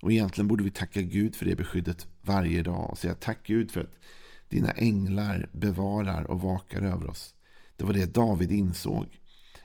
Och 0.00 0.12
egentligen 0.12 0.48
borde 0.48 0.64
vi 0.64 0.70
tacka 0.70 1.02
Gud 1.02 1.36
för 1.36 1.44
det 1.44 1.56
beskyddet 1.56 2.06
varje 2.22 2.62
dag 2.62 2.90
och 2.90 2.98
säga 2.98 3.14
tack 3.14 3.38
Gud 3.46 3.70
för 3.70 3.80
att 3.80 3.94
dina 4.48 4.70
änglar 4.70 5.48
bevarar 5.52 6.24
och 6.24 6.40
vakar 6.40 6.82
över 6.82 7.10
oss. 7.10 7.34
Det 7.76 7.84
var 7.84 7.92
det 7.92 8.14
David 8.14 8.52
insåg. 8.52 9.06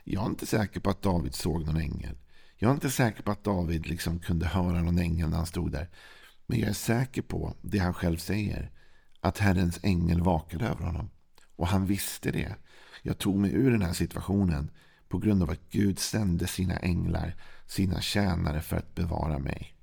Jag 0.04 0.22
är 0.22 0.26
inte 0.26 0.46
säker 0.46 0.80
på 0.80 0.90
att 0.90 1.02
David 1.02 1.34
såg 1.34 1.66
någon 1.66 1.76
ängel. 1.76 2.16
Jag 2.56 2.70
är 2.70 2.74
inte 2.74 2.90
säker 2.90 3.22
på 3.22 3.30
att 3.30 3.44
David 3.44 3.86
liksom 3.86 4.18
kunde 4.18 4.46
höra 4.46 4.82
någon 4.82 4.98
ängel 4.98 5.28
när 5.28 5.36
han 5.36 5.46
stod 5.46 5.72
där. 5.72 5.88
Men 6.46 6.58
jag 6.58 6.68
är 6.68 6.74
säker 6.74 7.22
på 7.22 7.54
det 7.62 7.78
han 7.78 7.94
själv 7.94 8.16
säger. 8.16 8.70
Att 9.20 9.38
Herrens 9.38 9.80
ängel 9.82 10.20
vakade 10.20 10.66
över 10.66 10.84
honom. 10.84 11.10
Och 11.56 11.66
han 11.66 11.86
visste 11.86 12.30
det. 12.30 12.56
Jag 13.02 13.18
tog 13.18 13.36
mig 13.36 13.52
ur 13.52 13.70
den 13.70 13.82
här 13.82 13.92
situationen 13.92 14.70
på 15.08 15.18
grund 15.18 15.42
av 15.42 15.50
att 15.50 15.70
Gud 15.70 15.98
sände 15.98 16.46
sina 16.46 16.76
änglar, 16.76 17.36
sina 17.66 18.00
tjänare 18.00 18.60
för 18.60 18.76
att 18.76 18.94
bevara 18.94 19.38
mig. 19.38 19.74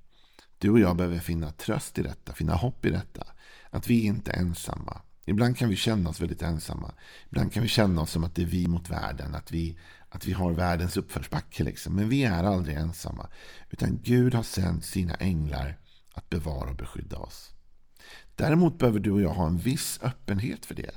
Du 0.57 0.69
och 0.69 0.79
jag 0.79 0.95
behöver 0.95 1.19
finna 1.19 1.51
tröst 1.51 1.99
i 1.99 2.03
detta, 2.03 2.33
finna 2.33 2.53
hopp 2.53 2.85
i 2.85 2.89
detta. 2.89 3.27
Att 3.69 3.87
vi 3.87 4.05
inte 4.05 4.31
är 4.31 4.37
ensamma. 4.37 5.01
Ibland 5.25 5.57
kan 5.57 5.69
vi 5.69 5.75
känna 5.75 6.09
oss 6.09 6.21
väldigt 6.21 6.41
ensamma. 6.41 6.93
Ibland 7.29 7.53
kan 7.53 7.63
vi 7.63 7.69
känna 7.69 8.01
oss 8.01 8.11
som 8.11 8.23
att 8.23 8.35
det 8.35 8.41
är 8.41 8.45
vi 8.45 8.67
mot 8.67 8.89
världen. 8.89 9.35
Att 9.35 9.51
vi, 9.51 9.77
att 10.09 10.25
vi 10.25 10.33
har 10.33 10.51
världens 10.51 10.97
uppförsbacke. 10.97 11.63
Liksom. 11.63 11.95
Men 11.95 12.09
vi 12.09 12.23
är 12.23 12.43
aldrig 12.43 12.77
ensamma. 12.77 13.27
Utan 13.69 13.99
Gud 14.03 14.33
har 14.33 14.43
sänt 14.43 14.85
sina 14.85 15.15
änglar 15.15 15.77
att 16.13 16.29
bevara 16.29 16.69
och 16.69 16.75
beskydda 16.75 17.17
oss. 17.17 17.51
Däremot 18.35 18.77
behöver 18.77 18.99
du 18.99 19.11
och 19.11 19.21
jag 19.21 19.33
ha 19.33 19.47
en 19.47 19.57
viss 19.57 19.99
öppenhet 20.01 20.65
för 20.65 20.75
det. 20.75 20.91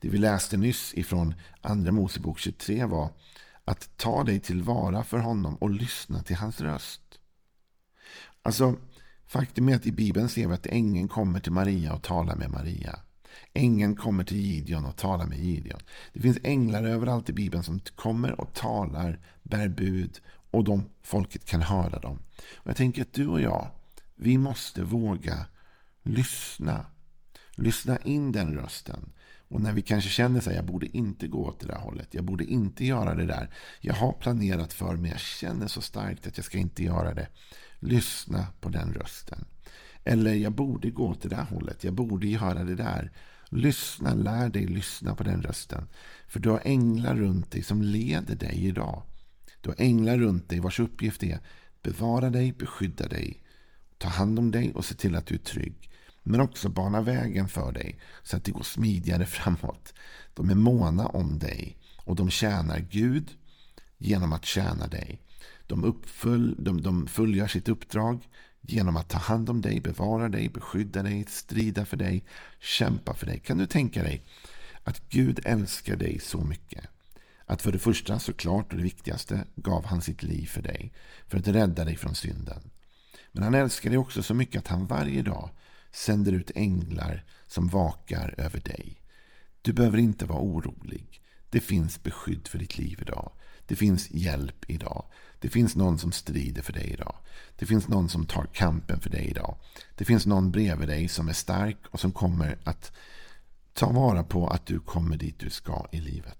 Det 0.00 0.08
vi 0.08 0.18
läste 0.18 0.56
nyss 0.56 0.94
ifrån 0.94 1.34
Andra 1.60 1.92
Mosebok 1.92 2.38
23 2.38 2.84
var 2.84 3.10
att 3.64 3.96
ta 3.96 4.24
dig 4.24 4.40
tillvara 4.40 5.04
för 5.04 5.18
honom 5.18 5.56
och 5.56 5.70
lyssna 5.70 6.22
till 6.22 6.36
hans 6.36 6.60
röst. 6.60 7.00
Alltså, 8.42 8.76
faktum 9.26 9.68
är 9.68 9.76
att 9.76 9.86
i 9.86 9.92
Bibeln 9.92 10.28
ser 10.28 10.48
vi 10.48 10.54
att 10.54 10.66
ängeln 10.66 11.08
kommer 11.08 11.40
till 11.40 11.52
Maria 11.52 11.94
och 11.94 12.02
talar 12.02 12.36
med 12.36 12.50
Maria. 12.50 13.00
Ängeln 13.54 13.96
kommer 13.96 14.24
till 14.24 14.36
Gideon 14.36 14.84
och 14.84 14.96
talar 14.96 15.26
med 15.26 15.38
Gideon. 15.38 15.80
Det 16.12 16.20
finns 16.20 16.38
änglar 16.42 16.84
överallt 16.84 17.28
i 17.30 17.32
Bibeln 17.32 17.62
som 17.62 17.80
kommer 17.94 18.40
och 18.40 18.54
talar, 18.54 19.18
bär 19.42 19.68
bud 19.68 20.20
och 20.50 20.64
de, 20.64 20.84
folket 21.02 21.44
kan 21.44 21.62
höra 21.62 21.98
dem. 21.98 22.18
Och 22.56 22.68
jag 22.68 22.76
tänker 22.76 23.02
att 23.02 23.12
du 23.12 23.26
och 23.26 23.40
jag, 23.40 23.70
vi 24.22 24.38
måste 24.38 24.82
våga 24.82 25.46
lyssna. 26.02 26.86
Lyssna 27.54 27.98
in 27.98 28.32
den 28.32 28.54
rösten. 28.54 29.12
Och 29.48 29.60
när 29.60 29.72
vi 29.72 29.82
kanske 29.82 30.10
känner 30.10 30.38
att 30.38 30.54
jag 30.54 30.64
borde 30.64 30.96
inte 30.96 31.28
gå 31.28 31.46
åt 31.46 31.60
det 31.60 31.66
där 31.66 31.78
hållet. 31.78 32.14
Jag 32.14 32.24
borde 32.24 32.44
inte 32.44 32.84
göra 32.84 33.14
det 33.14 33.26
där. 33.26 33.54
Jag 33.80 33.94
har 33.94 34.12
planerat 34.12 34.72
för 34.72 34.96
men 34.96 35.10
jag 35.10 35.20
känner 35.20 35.66
så 35.66 35.80
starkt 35.80 36.26
att 36.26 36.36
jag 36.36 36.44
ska 36.44 36.58
inte 36.58 36.84
göra 36.84 37.14
det. 37.14 37.28
Lyssna 37.78 38.46
på 38.60 38.68
den 38.68 38.94
rösten. 38.94 39.44
Eller 40.04 40.34
jag 40.34 40.52
borde 40.52 40.90
gå 40.90 41.06
åt 41.06 41.22
det 41.22 41.28
där 41.28 41.44
hållet. 41.44 41.84
Jag 41.84 41.94
borde 41.94 42.26
göra 42.26 42.64
det 42.64 42.74
där. 42.74 43.12
Lyssna, 43.48 44.14
lär 44.14 44.48
dig 44.48 44.66
lyssna 44.66 45.14
på 45.14 45.22
den 45.22 45.42
rösten. 45.42 45.88
För 46.28 46.40
du 46.40 46.50
har 46.50 46.60
änglar 46.64 47.16
runt 47.16 47.50
dig 47.50 47.62
som 47.62 47.82
leder 47.82 48.34
dig 48.34 48.66
idag. 48.66 49.02
Du 49.60 49.70
har 49.70 49.76
änglar 49.78 50.18
runt 50.18 50.48
dig 50.48 50.60
vars 50.60 50.80
uppgift 50.80 51.22
är 51.22 51.38
bevara 51.82 52.30
dig, 52.30 52.52
beskydda 52.52 53.08
dig, 53.08 53.42
ta 54.00 54.08
hand 54.08 54.38
om 54.38 54.50
dig 54.50 54.72
och 54.74 54.84
se 54.84 54.94
till 54.94 55.16
att 55.16 55.26
du 55.26 55.34
är 55.34 55.38
trygg. 55.38 55.90
Men 56.22 56.40
också 56.40 56.68
bana 56.68 57.00
vägen 57.00 57.48
för 57.48 57.72
dig 57.72 58.00
så 58.22 58.36
att 58.36 58.44
det 58.44 58.52
går 58.52 58.62
smidigare 58.62 59.26
framåt. 59.36 59.94
De 60.34 60.50
är 60.50 60.54
måna 60.54 61.06
om 61.06 61.38
dig 61.38 61.76
och 61.96 62.16
de 62.16 62.30
tjänar 62.30 62.78
Gud 62.90 63.30
genom 63.98 64.32
att 64.32 64.44
tjäna 64.44 64.86
dig. 64.86 65.20
De, 65.66 65.84
uppfölj, 65.84 66.54
de, 66.58 66.82
de 66.82 67.06
fullgör 67.06 67.46
sitt 67.46 67.68
uppdrag 67.68 68.28
genom 68.60 68.96
att 68.96 69.08
ta 69.08 69.18
hand 69.18 69.50
om 69.50 69.60
dig, 69.60 69.80
bevara 69.80 70.28
dig, 70.28 70.48
beskydda 70.48 71.02
dig, 71.02 71.24
strida 71.28 71.84
för 71.84 71.96
dig, 71.96 72.24
kämpa 72.60 73.14
för 73.14 73.26
dig. 73.26 73.38
Kan 73.38 73.58
du 73.58 73.66
tänka 73.66 74.02
dig 74.02 74.24
att 74.84 75.08
Gud 75.08 75.40
älskar 75.44 75.96
dig 75.96 76.18
så 76.20 76.40
mycket? 76.40 76.84
Att 77.46 77.62
för 77.62 77.72
det 77.72 77.78
första, 77.78 78.18
såklart 78.18 78.72
och 78.72 78.76
det 78.76 78.84
viktigaste, 78.84 79.44
gav 79.56 79.84
han 79.84 80.02
sitt 80.02 80.22
liv 80.22 80.46
för 80.46 80.62
dig. 80.62 80.92
För 81.26 81.38
att 81.38 81.48
rädda 81.48 81.84
dig 81.84 81.96
från 81.96 82.14
synden. 82.14 82.70
Men 83.32 83.42
han 83.42 83.54
älskar 83.54 83.90
dig 83.90 83.98
också 83.98 84.22
så 84.22 84.34
mycket 84.34 84.58
att 84.58 84.68
han 84.68 84.86
varje 84.86 85.22
dag 85.22 85.50
sänder 85.92 86.32
ut 86.32 86.50
änglar 86.54 87.24
som 87.46 87.68
vakar 87.68 88.34
över 88.38 88.60
dig. 88.60 89.02
Du 89.62 89.72
behöver 89.72 89.98
inte 89.98 90.26
vara 90.26 90.40
orolig. 90.40 91.22
Det 91.50 91.60
finns 91.60 92.02
beskydd 92.02 92.48
för 92.48 92.58
ditt 92.58 92.78
liv 92.78 92.98
idag. 93.02 93.32
Det 93.66 93.76
finns 93.76 94.10
hjälp 94.10 94.70
idag. 94.70 95.04
Det 95.40 95.48
finns 95.48 95.76
någon 95.76 95.98
som 95.98 96.12
strider 96.12 96.62
för 96.62 96.72
dig 96.72 96.90
idag. 96.92 97.14
Det 97.56 97.66
finns 97.66 97.88
någon 97.88 98.08
som 98.08 98.26
tar 98.26 98.46
kampen 98.52 99.00
för 99.00 99.10
dig 99.10 99.24
idag. 99.24 99.56
Det 99.94 100.04
finns 100.04 100.26
någon 100.26 100.50
bredvid 100.50 100.88
dig 100.88 101.08
som 101.08 101.28
är 101.28 101.32
stark 101.32 101.78
och 101.90 102.00
som 102.00 102.12
kommer 102.12 102.58
att 102.64 102.92
ta 103.72 103.92
vara 103.92 104.24
på 104.24 104.48
att 104.48 104.66
du 104.66 104.80
kommer 104.80 105.16
dit 105.16 105.38
du 105.38 105.50
ska 105.50 105.86
i 105.92 106.00
livet. 106.00 106.38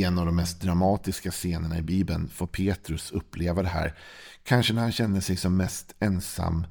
I 0.00 0.04
en 0.04 0.18
av 0.18 0.26
de 0.26 0.36
mest 0.36 0.60
dramatiska 0.60 1.30
scenerna 1.30 1.78
i 1.78 1.82
Bibeln 1.82 2.28
får 2.28 2.46
Petrus 2.46 3.10
uppleva 3.10 3.62
det 3.62 3.68
här. 3.68 3.98
Kanske 4.42 4.72
när 4.72 4.82
han 4.82 4.92
känner 4.92 5.20
sig 5.20 5.36
som 5.36 5.56
mest 5.56 5.94
ensam. 5.98 6.66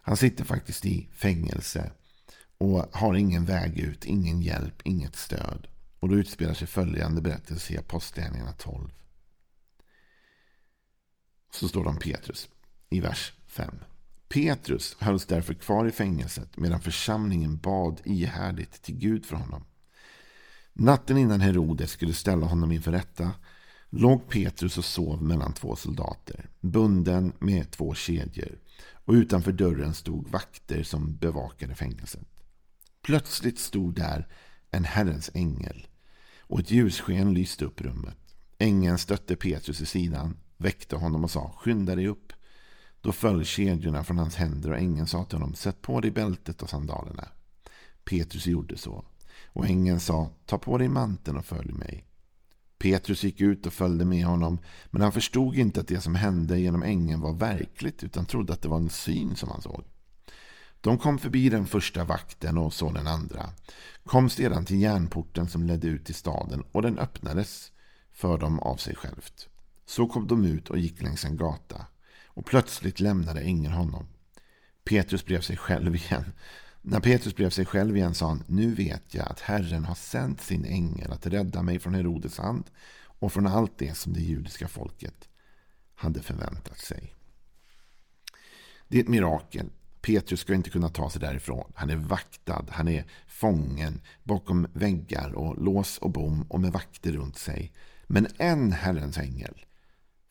Han 0.00 0.16
sitter 0.16 0.44
faktiskt 0.44 0.84
i 0.86 1.08
fängelse 1.12 1.92
och 2.58 2.86
har 2.92 3.14
ingen 3.14 3.44
väg 3.44 3.78
ut, 3.78 4.04
ingen 4.04 4.42
hjälp, 4.42 4.82
inget 4.84 5.16
stöd. 5.16 5.66
Och 6.00 6.08
då 6.08 6.14
utspelar 6.14 6.54
sig 6.54 6.66
följande 6.66 7.20
berättelse 7.20 7.72
i 7.72 7.78
Apostlagärningarna 7.78 8.52
12. 8.52 8.90
Så 11.52 11.68
står 11.68 11.84
det 11.84 11.90
om 11.90 11.98
Petrus 11.98 12.48
i 12.90 13.00
vers 13.00 13.32
5. 13.46 13.74
Petrus 14.28 14.96
hölls 15.00 15.26
därför 15.26 15.54
kvar 15.54 15.86
i 15.86 15.90
fängelset 15.90 16.56
medan 16.56 16.80
församlingen 16.80 17.56
bad 17.56 18.00
ihärdigt 18.04 18.82
till 18.82 18.96
Gud 18.96 19.26
för 19.26 19.36
honom. 19.36 19.64
Natten 20.76 21.18
innan 21.18 21.40
Herodes 21.40 21.90
skulle 21.90 22.14
ställa 22.14 22.46
honom 22.46 22.72
inför 22.72 22.92
rätta 22.92 23.32
låg 23.90 24.28
Petrus 24.28 24.78
och 24.78 24.84
sov 24.84 25.22
mellan 25.22 25.52
två 25.52 25.76
soldater, 25.76 26.50
bunden 26.60 27.32
med 27.38 27.70
två 27.70 27.94
kedjor. 27.94 28.58
Och 29.04 29.12
utanför 29.12 29.52
dörren 29.52 29.94
stod 29.94 30.28
vakter 30.28 30.82
som 30.82 31.16
bevakade 31.16 31.74
fängelset. 31.74 32.28
Plötsligt 33.02 33.58
stod 33.58 33.94
där 33.94 34.28
en 34.70 34.84
Herrens 34.84 35.30
ängel 35.34 35.86
och 36.38 36.60
ett 36.60 36.70
ljussken 36.70 37.34
lyste 37.34 37.64
upp 37.64 37.80
rummet. 37.80 38.16
Ängeln 38.58 38.98
stötte 38.98 39.36
Petrus 39.36 39.80
i 39.80 39.86
sidan, 39.86 40.36
väckte 40.56 40.96
honom 40.96 41.24
och 41.24 41.30
sa 41.30 41.54
skynda 41.56 41.94
dig 41.94 42.08
upp. 42.08 42.32
Då 43.00 43.12
föll 43.12 43.44
kedjorna 43.44 44.04
från 44.04 44.18
hans 44.18 44.34
händer 44.34 44.70
och 44.70 44.78
ängeln 44.78 45.06
sa 45.06 45.24
till 45.24 45.38
honom 45.38 45.54
sätt 45.54 45.82
på 45.82 46.00
dig 46.00 46.10
bältet 46.10 46.62
och 46.62 46.70
sandalerna. 46.70 47.28
Petrus 48.04 48.46
gjorde 48.46 48.78
så. 48.78 49.04
Och 49.54 49.66
ängeln 49.66 50.00
sa 50.00 50.30
ta 50.46 50.58
på 50.58 50.78
dig 50.78 50.88
manteln 50.88 51.36
och 51.36 51.44
följ 51.44 51.72
mig. 51.72 52.04
Petrus 52.78 53.24
gick 53.24 53.40
ut 53.40 53.66
och 53.66 53.72
följde 53.72 54.04
med 54.04 54.24
honom 54.24 54.58
men 54.90 55.02
han 55.02 55.12
förstod 55.12 55.56
inte 55.56 55.80
att 55.80 55.88
det 55.88 56.00
som 56.00 56.14
hände 56.14 56.58
genom 56.58 56.82
ängeln 56.82 57.20
var 57.20 57.32
verkligt 57.32 58.04
utan 58.04 58.26
trodde 58.26 58.52
att 58.52 58.62
det 58.62 58.68
var 58.68 58.76
en 58.76 58.90
syn 58.90 59.36
som 59.36 59.48
han 59.48 59.62
såg. 59.62 59.84
De 60.80 60.98
kom 60.98 61.18
förbi 61.18 61.48
den 61.48 61.66
första 61.66 62.04
vakten 62.04 62.58
och 62.58 62.74
så 62.74 62.92
den 62.92 63.06
andra. 63.06 63.50
Kom 64.04 64.30
sedan 64.30 64.64
till 64.64 64.80
järnporten 64.80 65.48
som 65.48 65.66
ledde 65.66 65.86
ut 65.86 66.04
till 66.04 66.14
staden 66.14 66.62
och 66.72 66.82
den 66.82 66.98
öppnades 66.98 67.72
för 68.12 68.38
dem 68.38 68.58
av 68.58 68.76
sig 68.76 68.96
självt. 68.96 69.48
Så 69.86 70.06
kom 70.06 70.26
de 70.26 70.44
ut 70.44 70.70
och 70.70 70.78
gick 70.78 71.02
längs 71.02 71.24
en 71.24 71.36
gata 71.36 71.86
och 72.26 72.46
plötsligt 72.46 73.00
lämnade 73.00 73.40
ängeln 73.40 73.74
honom. 73.74 74.06
Petrus 74.84 75.24
blev 75.24 75.40
sig 75.40 75.56
själv 75.56 75.94
igen. 75.94 76.32
När 76.86 77.00
Petrus 77.00 77.36
blev 77.36 77.50
sig 77.50 77.66
själv 77.66 77.96
igen 77.96 78.14
sa 78.14 78.28
han, 78.28 78.44
nu 78.46 78.74
vet 78.74 79.14
jag 79.14 79.28
att 79.28 79.40
Herren 79.40 79.84
har 79.84 79.94
sänt 79.94 80.40
sin 80.40 80.64
ängel 80.64 81.12
att 81.12 81.26
rädda 81.26 81.62
mig 81.62 81.78
från 81.78 81.94
Herodes 81.94 82.38
hand 82.38 82.70
och 83.06 83.32
från 83.32 83.46
allt 83.46 83.78
det 83.78 83.96
som 83.96 84.12
det 84.12 84.20
judiska 84.20 84.68
folket 84.68 85.28
hade 85.94 86.22
förväntat 86.22 86.78
sig. 86.78 87.14
Det 88.88 88.98
är 88.98 89.02
ett 89.02 89.08
mirakel. 89.08 89.70
Petrus 90.00 90.40
ska 90.40 90.54
inte 90.54 90.70
kunna 90.70 90.88
ta 90.88 91.10
sig 91.10 91.20
därifrån. 91.20 91.72
Han 91.74 91.90
är 91.90 91.96
vaktad, 91.96 92.64
han 92.68 92.88
är 92.88 93.04
fången 93.26 94.00
bakom 94.22 94.66
väggar 94.72 95.32
och 95.32 95.62
lås 95.62 95.98
och 95.98 96.10
bom 96.10 96.42
och 96.48 96.60
med 96.60 96.72
vakter 96.72 97.12
runt 97.12 97.38
sig. 97.38 97.72
Men 98.06 98.26
en 98.38 98.72
Herrens 98.72 99.18
ängel 99.18 99.64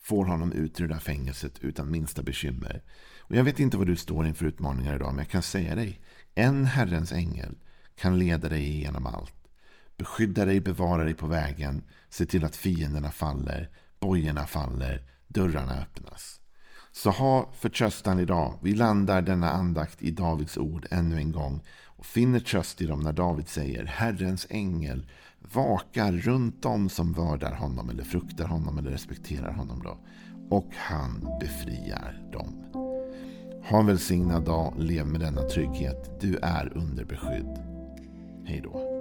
får 0.02 0.26
honom 0.26 0.52
ut 0.52 0.80
ur 0.80 0.88
det 0.88 0.94
där 0.94 1.00
fängelset 1.00 1.60
utan 1.60 1.92
minsta 1.92 2.24
bekymmer. 2.24 2.84
Och 3.20 3.36
jag 3.36 3.44
vet 3.44 3.60
inte 3.60 3.78
vad 3.78 3.88
du 3.88 3.96
står 3.96 4.28
inför 4.28 4.46
utmaningar 4.46 4.96
idag, 4.96 5.14
men 5.14 5.18
jag 5.18 5.30
kan 5.30 5.42
säga 5.42 5.76
dig. 5.76 6.00
En 6.36 6.66
Herrens 6.66 7.12
ängel 7.12 7.56
kan 7.96 8.20
leda 8.20 8.50
dig 8.50 8.68
igenom 8.68 9.06
allt. 9.06 9.34
Beskydda 9.98 10.46
dig, 10.46 10.60
bevara 10.60 11.04
dig 11.04 11.14
på 11.14 11.28
vägen, 11.28 11.84
se 12.10 12.26
till 12.26 12.46
att 12.46 12.56
fienderna 12.56 13.12
faller, 13.12 13.70
bojorna 14.00 14.48
faller, 14.48 15.04
dörrarna 15.28 15.82
öppnas. 15.82 16.40
Så 16.92 17.10
ha 17.10 17.52
förtröstan 17.54 18.20
idag. 18.20 18.60
Vi 18.62 18.76
landar 18.76 19.22
denna 19.22 19.52
andakt 19.52 20.02
i 20.02 20.12
Davids 20.12 20.58
ord 20.58 20.88
ännu 20.92 21.18
en 21.18 21.32
gång 21.32 21.62
och 21.86 22.06
finner 22.06 22.40
tröst 22.40 22.82
i 22.82 22.86
dem 22.86 23.00
när 23.00 23.14
David 23.14 23.48
säger 23.48 23.86
Herrens 23.86 24.48
ängel 24.50 25.10
vakar 25.40 26.12
runt 26.12 26.66
om 26.66 26.90
som 26.90 27.14
vördar 27.14 27.54
honom 27.54 27.90
eller 27.90 28.04
fruktar 28.04 28.46
honom 28.46 28.78
eller 28.78 28.92
respekterar 28.92 29.52
honom. 29.52 29.84
Då. 29.84 29.98
Och 30.50 30.72
han 30.76 31.38
befriar 31.40 32.30
dem. 32.32 32.83
Ha 33.70 33.80
en 33.80 33.86
välsignad 33.86 34.44
dag. 34.44 34.74
Lev 34.78 35.08
med 35.08 35.20
denna 35.20 35.42
trygghet. 35.42 36.22
Du 36.22 36.38
är 36.42 36.78
under 36.78 37.06
beskydd. 37.06 37.60
Hej 38.46 38.62
då. 38.64 38.93